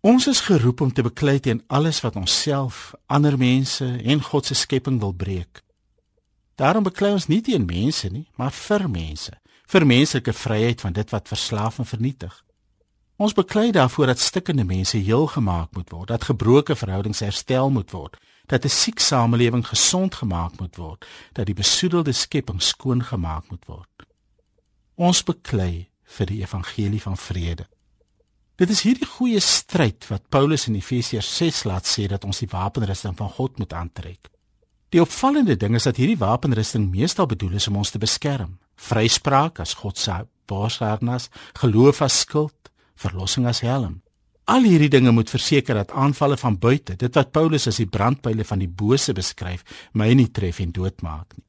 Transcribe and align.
Ons 0.00 0.26
is 0.26 0.40
geroep 0.40 0.80
om 0.80 0.92
te 0.92 1.02
beklei 1.02 1.40
teen 1.40 1.64
alles 1.66 2.00
wat 2.00 2.16
onsself, 2.16 2.94
ander 3.06 3.36
mense 3.38 3.84
en 3.84 4.22
God 4.22 4.46
se 4.46 4.54
skepping 4.54 5.00
wil 5.00 5.12
breek. 5.12 5.60
Daarom 6.56 6.82
beklei 6.82 7.12
ons 7.12 7.26
nie 7.28 7.40
teen 7.44 7.66
mense 7.68 8.08
nie, 8.08 8.24
maar 8.40 8.52
vir 8.52 8.86
mense, 8.88 9.34
vir 9.68 9.84
menslike 9.86 10.32
vryheid 10.32 10.80
van 10.80 10.96
dit 10.96 11.10
wat 11.12 11.28
verslaaf 11.28 11.78
en 11.78 11.88
vernietig. 11.88 12.32
Ons 13.20 13.36
beklei 13.36 13.70
daarvoor 13.76 14.06
dat 14.06 14.18
stikkende 14.24 14.64
mense 14.64 14.96
heel 14.96 15.26
gemaak 15.26 15.76
moet 15.76 15.90
word, 15.92 16.08
dat 16.08 16.24
gebroke 16.24 16.76
verhoudings 16.76 17.20
herstel 17.20 17.68
moet 17.70 17.92
word, 17.92 18.16
dat 18.48 18.64
'n 18.64 18.68
siek 18.68 18.98
samelewing 18.98 19.66
gesond 19.66 20.14
gemaak 20.14 20.60
moet 20.60 20.76
word, 20.76 21.06
dat 21.32 21.46
die 21.46 21.54
besoedelde 21.54 22.12
skepping 22.12 22.62
skoon 22.62 23.04
gemaak 23.04 23.50
moet 23.50 23.66
word. 23.66 24.08
Ons 24.94 25.22
beklei 25.22 25.90
vir 26.04 26.26
die 26.26 26.40
evangelie 26.40 27.02
van 27.02 27.16
vrede. 27.16 27.68
Dit 28.60 28.68
is 28.74 28.82
hierdie 28.84 29.08
goeie 29.08 29.40
stryd 29.40 30.04
wat 30.10 30.26
Paulus 30.28 30.66
in 30.68 30.74
Efesiërs 30.76 31.28
6 31.38 31.62
laat 31.64 31.86
sê 31.88 32.04
dat 32.12 32.26
ons 32.28 32.42
die 32.42 32.48
wapenrusting 32.50 33.14
van 33.16 33.30
God 33.32 33.56
moet 33.56 33.72
aantrek. 33.72 34.28
Die 34.92 35.00
opvallende 35.00 35.56
ding 35.56 35.78
is 35.78 35.86
dat 35.88 35.96
hierdie 35.96 36.18
wapenrusting 36.20 36.90
meestal 36.92 37.30
bedoel 37.30 37.56
is 37.56 37.70
om 37.70 37.78
ons 37.80 37.94
te 37.94 38.02
beskerm. 38.02 38.58
Vryspraak 38.76 39.62
as 39.64 39.72
God 39.80 39.96
se 39.96 40.18
borsharnas, 40.50 41.30
geloof 41.62 42.02
as 42.04 42.20
skild, 42.26 42.68
verlossing 43.00 43.48
as 43.48 43.62
helm. 43.64 44.02
Al 44.44 44.68
hierdie 44.68 44.92
dinge 44.92 45.14
moet 45.16 45.32
verseker 45.32 45.80
dat 45.80 45.96
aanvalle 45.96 46.36
van 46.36 46.58
buite, 46.60 46.98
dit 47.00 47.16
wat 47.16 47.32
Paulus 47.32 47.68
as 47.70 47.80
die 47.80 47.88
brandpyle 47.88 48.44
van 48.44 48.60
die 48.60 48.68
bose 48.68 49.16
beskryf, 49.16 49.64
my 49.94 50.12
nie 50.12 50.28
tref 50.28 50.60
en 50.60 50.74
doodmaak 50.76 51.32
nie. 51.38 51.46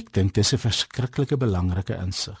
Ek 0.00 0.10
dink 0.10 0.34
dis 0.34 0.54
'n 0.54 0.58
verskriklike 0.58 1.36
belangrike 1.36 1.94
insig. 2.02 2.40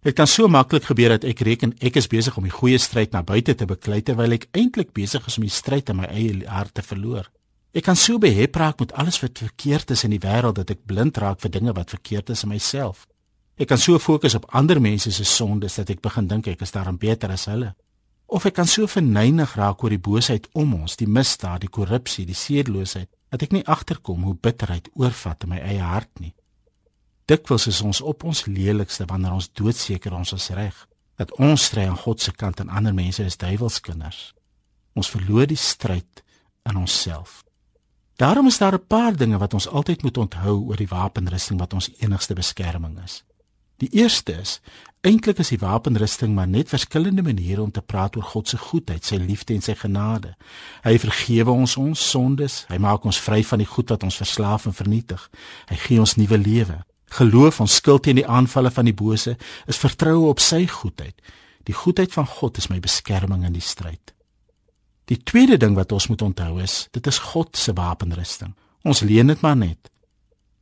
Dit 0.00 0.16
kan 0.16 0.26
so 0.26 0.48
maklik 0.48 0.86
gebeur 0.88 1.12
dat 1.12 1.26
ek 1.28 1.42
reken 1.44 1.74
ek 1.84 1.98
is 2.00 2.06
besig 2.08 2.36
om 2.40 2.46
die 2.48 2.54
goeie 2.54 2.78
stryd 2.80 3.12
na 3.12 3.20
buite 3.20 3.52
te 3.52 3.66
beklei 3.68 4.00
terwyl 4.00 4.32
ek 4.32 4.46
eintlik 4.56 4.94
besig 4.96 5.26
is 5.28 5.36
om 5.36 5.44
die 5.44 5.52
stryd 5.52 5.92
in 5.92 5.98
my 5.98 6.08
eie 6.08 6.38
hart 6.48 6.72
te 6.78 6.82
verloor. 6.82 7.28
Ek 7.76 7.84
kan 7.84 7.98
so 8.00 8.16
behep 8.18 8.56
raak 8.56 8.80
met 8.80 8.94
alles 8.96 9.20
wat 9.20 9.42
verkeerd 9.44 9.92
is 9.92 10.06
in 10.08 10.14
die 10.16 10.22
wêreld 10.22 10.56
dat 10.56 10.72
ek 10.72 10.86
blind 10.88 11.20
raak 11.20 11.44
vir 11.44 11.52
dinge 11.52 11.76
wat 11.76 11.92
verkeerd 11.92 12.32
is 12.32 12.46
in 12.48 12.54
myself. 12.54 13.04
Ek 13.60 13.68
kan 13.68 13.78
so 13.78 14.00
fokus 14.00 14.38
op 14.40 14.48
ander 14.56 14.80
mense 14.80 15.12
se 15.12 15.24
sondes 15.28 15.76
dat 15.76 15.92
ek 15.92 16.00
begin 16.00 16.32
dink 16.32 16.48
ek 16.48 16.64
is 16.64 16.72
daarom 16.72 16.96
beter 16.96 17.30
as 17.36 17.44
hulle. 17.52 17.74
Of 18.26 18.48
ek 18.48 18.56
kan 18.56 18.66
so 18.66 18.88
verneig 18.88 19.52
raak 19.58 19.84
oor 19.84 19.92
die 19.92 20.00
boosheid 20.00 20.48
om 20.56 20.78
ons, 20.80 20.96
die 20.96 21.06
misdaad, 21.10 21.60
die 21.60 21.68
korrupsie, 21.68 22.24
die 22.24 22.34
sedeloosheid, 22.38 23.10
dat 23.28 23.44
ek 23.44 23.52
nie 23.52 23.66
agterkom 23.68 24.24
hoe 24.24 24.34
bitterheid 24.34 24.88
oorvat 24.96 25.44
in 25.44 25.52
my 25.52 25.60
eie 25.60 25.84
hart 25.84 26.24
nie. 26.24 26.32
Dikwels 27.30 27.68
is 27.70 27.78
ons 27.86 28.00
op 28.00 28.24
ons 28.26 28.46
lelikste 28.50 29.04
wanneer 29.06 29.36
ons 29.36 29.46
doodseker 29.54 30.14
ons 30.16 30.32
is 30.34 30.48
reg, 30.56 30.74
dat 31.20 31.30
ons 31.38 31.62
stry 31.68 31.84
aan 31.86 32.00
God 32.00 32.18
se 32.18 32.32
kant 32.34 32.58
en 32.58 32.72
ander 32.74 32.94
mense 32.96 33.22
is 33.22 33.38
duiwelskinders. 33.38 34.32
Ons 34.98 35.10
verloor 35.12 35.46
die 35.46 35.58
stryd 35.58 36.24
in 36.66 36.80
onsself. 36.80 37.44
Daarom 38.18 38.50
is 38.50 38.58
daar 38.58 38.74
'n 38.74 38.86
paar 38.86 39.16
dinge 39.16 39.38
wat 39.38 39.54
ons 39.54 39.68
altyd 39.68 40.02
moet 40.02 40.18
onthou 40.18 40.56
oor 40.68 40.76
die 40.76 40.90
wapenrusting 40.90 41.58
wat 41.58 41.72
ons 41.72 41.90
enigste 41.98 42.34
beskerming 42.34 42.98
is. 43.04 43.22
Die 43.76 43.88
eerste 43.92 44.32
is 44.32 44.60
eintlik 45.00 45.38
is 45.38 45.48
die 45.48 45.58
wapenrusting 45.58 46.34
maar 46.34 46.48
net 46.48 46.68
verskillende 46.68 47.22
maniere 47.22 47.62
om 47.62 47.70
te 47.70 47.80
praat 47.80 48.16
oor 48.16 48.22
God 48.22 48.48
se 48.48 48.58
goedheid, 48.58 49.04
sy 49.04 49.16
liefde 49.16 49.54
en 49.54 49.62
sy 49.62 49.74
genade. 49.74 50.36
Hy 50.82 50.98
vergewe 50.98 51.50
ons 51.50 51.76
ons 51.76 52.10
sondes, 52.10 52.64
hy 52.68 52.76
maak 52.76 53.04
ons 53.04 53.20
vry 53.20 53.44
van 53.44 53.58
die 53.58 53.66
goed 53.66 53.88
wat 53.88 54.02
ons 54.02 54.16
verslaaf 54.16 54.66
en 54.66 54.74
vernietig. 54.74 55.30
Hy 55.68 55.76
gee 55.76 56.00
ons 56.00 56.16
nuwe 56.16 56.38
lewe. 56.38 56.84
Geloof 57.18 57.60
ons 57.60 57.74
skuld 57.80 58.04
teen 58.06 58.20
die 58.20 58.26
aanvalle 58.26 58.70
van 58.70 58.86
die 58.86 58.94
bose 58.94 59.36
is 59.66 59.80
vertroue 59.82 60.28
op 60.30 60.40
sy 60.42 60.66
goedheid. 60.70 61.16
Die 61.66 61.74
goedheid 61.76 62.12
van 62.14 62.26
God 62.26 62.58
is 62.58 62.70
my 62.70 62.78
beskerming 62.80 63.44
in 63.46 63.54
die 63.56 63.64
stryd. 63.64 64.14
Die 65.10 65.18
tweede 65.18 65.58
ding 65.58 65.74
wat 65.74 65.92
ons 65.92 66.06
moet 66.06 66.22
onthou 66.22 66.60
is, 66.62 66.86
dit 66.94 67.06
is 67.06 67.18
God 67.32 67.56
se 67.58 67.74
wapenrusting. 67.74 68.54
Ons 68.86 69.02
leen 69.02 69.32
dit 69.32 69.40
maar 69.42 69.58
net. 69.58 69.90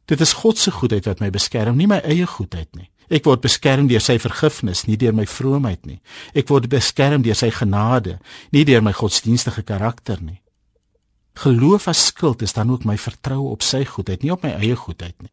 Dit 0.08 0.20
is 0.24 0.32
God 0.32 0.58
se 0.58 0.72
goedheid 0.72 1.04
wat 1.04 1.20
my 1.20 1.28
beskerm, 1.30 1.76
nie 1.76 1.86
my 1.86 2.00
eie 2.00 2.26
goedheid 2.26 2.70
nie. 2.76 2.88
Ek 3.12 3.24
word 3.28 3.44
beskerm 3.44 3.88
deur 3.88 4.02
sy 4.04 4.18
vergifnis, 4.20 4.84
nie 4.88 4.96
deur 5.00 5.14
my 5.16 5.24
vroomheid 5.28 5.84
nie. 5.88 5.98
Ek 6.36 6.48
word 6.48 6.68
beskerm 6.72 7.24
deur 7.24 7.36
sy 7.36 7.50
genade, 7.52 8.18
nie 8.52 8.64
deur 8.68 8.84
my 8.84 8.92
godsdienstige 8.96 9.64
karakter 9.68 10.20
nie. 10.20 10.40
Geloof 11.38 11.88
as 11.92 12.08
skild 12.08 12.42
is 12.42 12.56
dan 12.56 12.72
ook 12.72 12.84
my 12.88 12.96
vertroue 13.00 13.52
op 13.52 13.64
sy 13.64 13.84
goedheid, 13.88 14.24
nie 14.24 14.32
op 14.32 14.44
my 14.44 14.56
eie 14.56 14.76
goedheid 14.76 15.16
nie. 15.22 15.32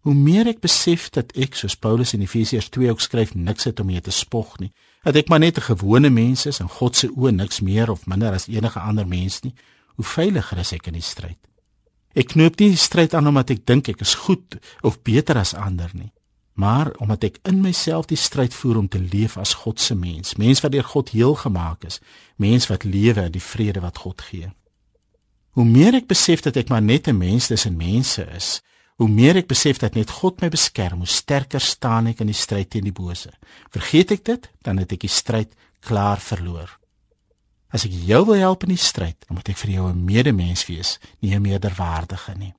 Hoe 0.00 0.14
meer 0.14 0.46
ek 0.46 0.60
besef 0.60 1.10
dat 1.12 1.32
ek 1.36 1.54
soos 1.54 1.76
Paulus 1.76 2.14
in 2.16 2.22
Efesiërs 2.24 2.70
2 2.72 2.90
ook 2.90 3.00
skryf 3.00 3.34
niks 3.34 3.64
het 3.68 3.80
om 3.80 3.86
mee 3.86 4.00
te 4.00 4.10
spog 4.10 4.58
nie, 4.58 4.72
dat 5.04 5.16
ek 5.16 5.28
maar 5.28 5.40
net 5.40 5.58
'n 5.58 5.68
gewone 5.74 6.10
mens 6.10 6.46
is 6.46 6.60
en 6.60 6.68
God 6.68 6.96
se 6.96 7.08
oë 7.08 7.32
niks 7.32 7.60
meer 7.60 7.90
of 7.90 8.06
minder 8.06 8.32
as 8.32 8.48
enige 8.48 8.80
ander 8.80 9.06
mens 9.06 9.40
nie, 9.40 9.54
hoe 9.96 10.04
veiliger 10.04 10.58
is 10.58 10.72
ek 10.72 10.86
in 10.86 10.94
die 10.94 11.02
stryd. 11.02 11.38
Ek 12.14 12.28
knoop 12.28 12.58
nie 12.58 12.68
die 12.68 12.76
stryd 12.76 13.14
aan 13.14 13.26
omdat 13.26 13.50
ek 13.50 13.66
dink 13.66 13.88
ek 13.88 14.00
is 14.00 14.14
goed 14.14 14.58
of 14.82 15.02
beter 15.02 15.36
as 15.36 15.54
ander 15.54 15.90
nie 15.92 16.12
maar 16.60 16.92
omdat 16.96 17.24
ek 17.24 17.38
in 17.48 17.60
myself 17.64 18.08
die 18.10 18.18
stryd 18.20 18.54
voer 18.54 18.80
om 18.82 18.88
te 18.88 19.00
leef 19.00 19.36
as 19.40 19.54
God 19.62 19.80
se 19.80 19.94
mens, 19.94 20.34
mens 20.36 20.60
wat 20.60 20.74
deur 20.74 20.84
God 20.84 21.12
heel 21.16 21.34
gemaak 21.34 21.86
is, 21.88 22.00
mens 22.36 22.68
wat 22.68 22.84
lewe 22.84 23.28
in 23.28 23.36
die 23.36 23.44
vrede 23.44 23.80
wat 23.80 24.02
God 24.04 24.20
gee. 24.28 24.50
Hoe 25.56 25.64
meer 25.64 25.96
ek 25.98 26.10
besef 26.10 26.44
dat 26.44 26.58
ek 26.60 26.68
maar 26.68 26.82
net 26.82 27.08
'n 27.08 27.16
mens 27.16 27.46
tussen 27.46 27.76
mense 27.76 28.26
is, 28.36 28.60
hoe 29.00 29.08
meer 29.08 29.38
ek 29.40 29.48
besef 29.48 29.78
dat 29.80 29.96
net 29.96 30.12
God 30.12 30.42
my 30.42 30.50
beskerm, 30.52 31.00
hoe 31.00 31.08
sterker 31.08 31.62
staan 31.64 32.10
ek 32.10 32.20
in 32.20 32.28
die 32.28 32.36
stryd 32.36 32.68
teen 32.74 32.84
die 32.84 32.92
bose. 32.92 33.32
Vergeet 33.72 34.12
ek 34.12 34.26
dit, 34.28 34.48
dan 34.66 34.76
het 34.82 34.92
ek 34.92 35.06
die 35.06 35.12
stryd 35.12 35.56
klaar 35.80 36.20
verloor. 36.20 36.76
As 37.72 37.86
ek 37.88 37.94
jou 37.94 38.20
wil 38.28 38.36
help 38.42 38.66
in 38.66 38.74
die 38.74 38.82
stryd, 38.82 39.16
dan 39.24 39.38
moet 39.38 39.48
ek 39.48 39.60
vir 39.62 39.70
jou 39.78 39.88
'n 39.88 40.04
medemens 40.04 40.66
wees, 40.68 40.98
nie 41.22 41.34
'n 41.34 41.42
meerderwaardige 41.42 42.34
nie. 42.36 42.52